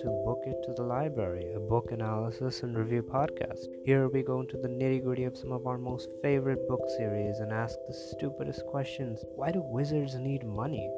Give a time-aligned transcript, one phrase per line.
[0.00, 3.66] to Book It to the Library, a book analysis and review podcast.
[3.84, 7.40] Here we go into the nitty gritty of some of our most favorite book series
[7.40, 9.22] and ask the stupidest questions.
[9.36, 10.90] Why do wizards need money?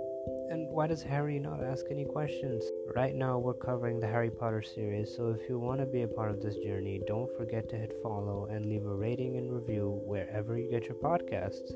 [0.51, 2.63] And why does Harry not ask any questions?
[2.95, 6.09] Right now, we're covering the Harry Potter series, so if you want to be a
[6.09, 10.01] part of this journey, don't forget to hit follow and leave a rating and review
[10.05, 11.73] wherever you get your podcasts.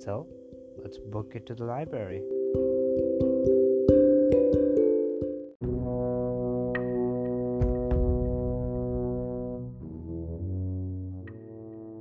[0.00, 0.26] So,
[0.82, 2.22] let's book it to the library.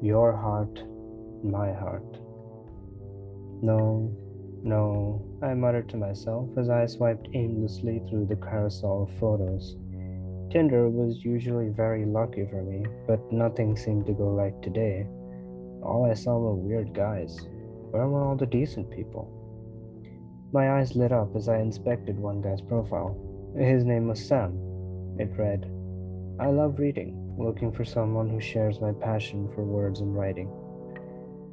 [0.01, 0.81] Your heart,
[1.43, 2.17] my heart.
[3.61, 4.15] No,
[4.63, 9.75] no, I muttered to myself as I swiped aimlessly through the carousel of photos.
[10.51, 15.05] Tinder was usually very lucky for me, but nothing seemed to go right today.
[15.83, 17.37] All I saw were weird guys.
[17.91, 19.27] Where were all the decent people?
[20.53, 23.17] My eyes lit up as I inspected one guy's profile.
[23.57, 24.53] His name was Sam.
[25.19, 25.69] It read,
[26.39, 30.51] I love reading looking for someone who shares my passion for words and writing.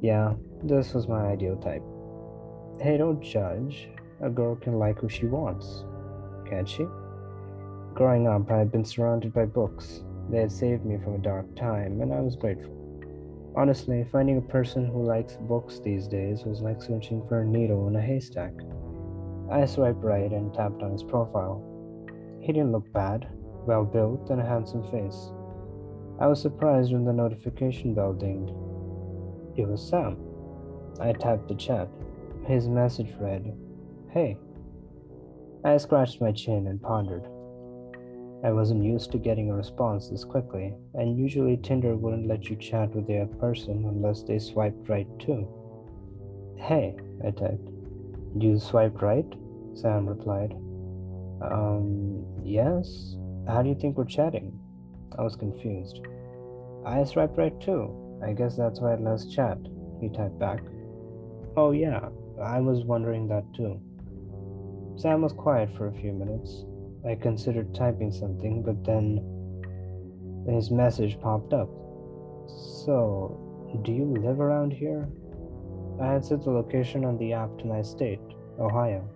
[0.01, 1.83] Yeah, this was my ideal type.
[2.81, 3.89] Hey, don't judge.
[4.21, 5.83] A girl can like who she wants,
[6.49, 6.85] can't she?
[7.93, 10.03] Growing up, I had been surrounded by books.
[10.29, 12.73] They had saved me from a dark time, and I was grateful.
[13.55, 17.87] Honestly, finding a person who likes books these days was like searching for a needle
[17.87, 18.53] in a haystack.
[19.49, 21.63] I swiped right and tapped on his profile.
[22.39, 23.27] He didn't look bad,
[23.65, 25.31] well built, and a handsome face.
[26.19, 28.51] I was surprised when the notification bell dinged.
[29.55, 30.17] It was Sam.
[30.99, 31.89] I tapped the chat.
[32.45, 33.55] His message read,
[34.09, 34.37] Hey.
[35.63, 37.27] I scratched my chin and pondered.
[38.43, 42.55] I wasn't used to getting a response this quickly, and usually Tinder wouldn't let you
[42.55, 45.47] chat with the person unless they swiped right too.
[46.55, 46.95] Hey,
[47.25, 47.69] I typed.
[48.39, 49.25] You swiped right?
[49.73, 50.53] Sam replied.
[51.41, 53.17] Um, yes.
[53.47, 54.59] How do you think we're chatting?
[55.17, 56.01] I was confused.
[56.85, 58.19] I swiped right too.
[58.23, 59.57] I guess that's why it lets chat,
[59.99, 60.61] he typed back.
[61.55, 62.09] Oh, yeah,
[62.41, 63.79] I was wondering that too.
[64.95, 66.65] Sam was quiet for a few minutes.
[67.07, 69.23] I considered typing something, but then
[70.47, 71.69] his message popped up.
[72.85, 75.07] So, do you live around here?
[76.01, 78.21] I had set the location on the app to my state,
[78.59, 79.07] Ohio.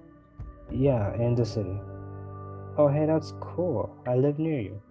[0.72, 1.80] Yeah, in the city.
[2.78, 3.96] Oh, hey, that's cool.
[4.08, 4.82] I live near you.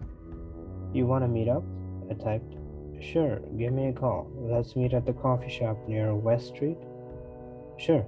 [0.93, 1.63] You want to meet up?
[2.09, 2.55] I typed.
[3.01, 4.29] Sure, give me a call.
[4.35, 6.77] Let's meet at the coffee shop near West Street.
[7.77, 8.05] Sure.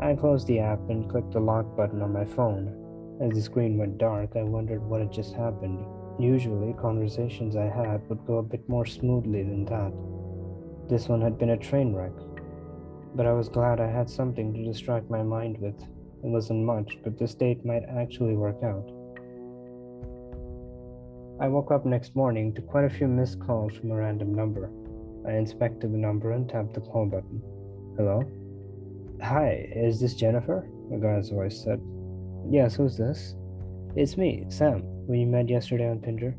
[0.00, 3.18] I closed the app and clicked the lock button on my phone.
[3.20, 5.84] As the screen went dark, I wondered what had just happened.
[6.20, 9.92] Usually, conversations I had would go a bit more smoothly than that.
[10.88, 12.12] This one had been a train wreck.
[13.14, 15.80] But I was glad I had something to distract my mind with.
[16.22, 18.97] It wasn't much, but this date might actually work out.
[21.40, 24.72] I woke up next morning to quite a few missed calls from a random number.
[25.24, 27.40] I inspected the number and tapped the call button.
[27.96, 28.24] Hello?
[29.22, 30.68] Hi, is this Jennifer?
[30.92, 31.80] A guy's voice said.
[32.50, 33.36] Yes, who's this?
[33.94, 34.82] It's me, Sam.
[35.06, 36.34] We met yesterday on Tinder.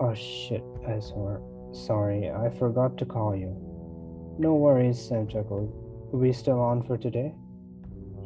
[0.00, 1.42] Oh shit, I swore.
[1.74, 3.54] Sorry, I forgot to call you.
[4.38, 5.70] No worries, Sam chuckled.
[6.14, 7.34] Are we still on for today?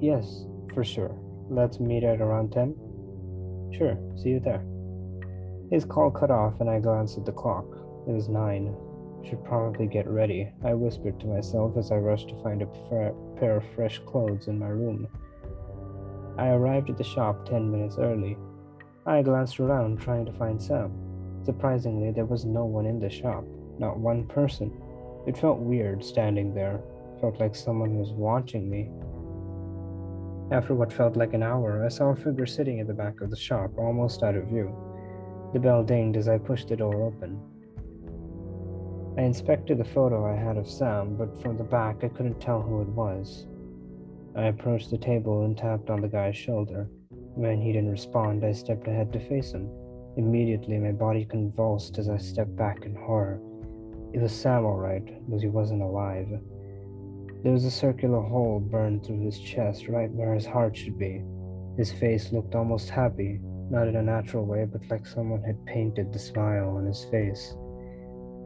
[0.01, 1.19] Yes, for sure.
[1.51, 2.77] Let's meet at around 10?
[3.77, 4.65] Sure, see you there.
[5.71, 7.67] His call cut off, and I glanced at the clock.
[8.07, 8.75] It was nine.
[9.25, 12.67] Should probably get ready, I whispered to myself as I rushed to find a
[13.39, 15.09] pair of fresh clothes in my room.
[16.37, 18.37] I arrived at the shop ten minutes early.
[19.07, 20.93] I glanced around trying to find Sam.
[21.43, 23.45] Surprisingly, there was no one in the shop,
[23.79, 24.71] not one person.
[25.27, 26.81] It felt weird standing there,
[27.21, 28.91] felt like someone was watching me.
[30.55, 33.31] After what felt like an hour, I saw a figure sitting at the back of
[33.31, 34.75] the shop, almost out of view.
[35.55, 37.41] The bell dinged as I pushed the door open.
[39.17, 42.61] I inspected the photo I had of Sam, but from the back I couldn't tell
[42.61, 43.47] who it was.
[44.35, 46.89] I approached the table and tapped on the guy's shoulder.
[47.37, 49.71] When he didn't respond, I stepped ahead to face him.
[50.17, 53.41] Immediately, my body convulsed as I stepped back in horror.
[54.13, 56.27] It was Sam, all right, but he wasn't alive.
[57.45, 61.23] There was a circular hole burned through his chest, right where his heart should be.
[61.77, 63.41] His face looked almost happy,
[63.75, 67.57] not in a natural way, but like someone had painted the smile on his face.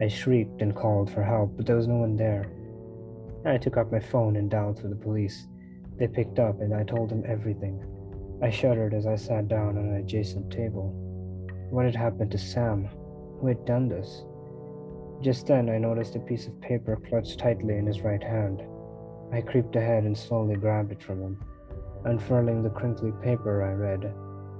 [0.01, 2.51] I shrieked and called for help, but there was no one there.
[3.45, 5.47] I took out my phone and dialed for the police.
[5.97, 7.79] They picked up, and I told them everything.
[8.41, 10.93] I shuddered as I sat down on an adjacent table.
[11.69, 12.89] What had happened to Sam?
[13.39, 14.23] Who had done this?
[15.21, 18.63] Just then, I noticed a piece of paper clutched tightly in his right hand.
[19.31, 21.43] I creeped ahead and slowly grabbed it from him.
[22.05, 24.11] Unfurling the crinkly paper, I read,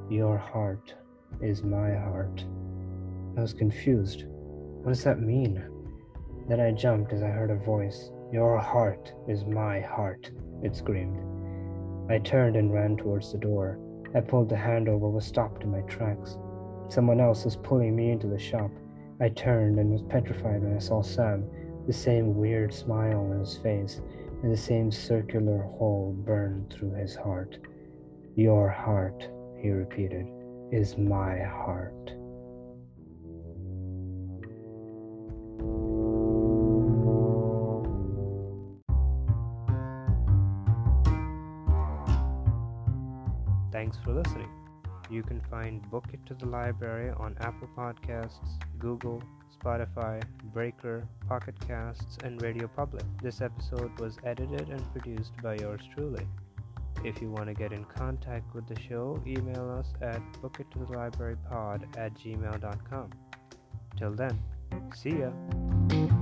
[0.10, 0.96] Your heart
[1.40, 2.44] is my heart.
[3.38, 4.26] I was confused.
[4.82, 5.64] What does that mean?
[6.48, 8.10] Then I jumped as I heard a voice.
[8.32, 10.32] Your heart is my heart,
[10.64, 11.20] it screamed.
[12.10, 13.78] I turned and ran towards the door.
[14.16, 16.40] I pulled the handle but was stopped in my tracks.
[16.88, 18.72] Someone else was pulling me into the shop.
[19.22, 21.48] I turned and was petrified when I saw Sam,
[21.86, 24.02] the same weird smile on his face
[24.42, 27.60] and the same circular hole burned through his heart.
[28.36, 29.30] Your heart,
[29.62, 30.26] he repeated,
[30.72, 31.94] is my heart.
[43.72, 44.50] Thanks for listening.
[45.10, 49.24] You can find Book It to the Library on Apple Podcasts, Google,
[49.58, 50.22] Spotify,
[50.54, 53.04] Breaker, Pocket Casts, and Radio Public.
[53.22, 56.28] This episode was edited and produced by yours truly.
[57.04, 62.14] If you want to get in contact with the show, email us at bookittothelibrarypod at
[62.16, 63.10] gmail.com.
[63.98, 64.40] Till then,
[64.94, 66.19] see ya!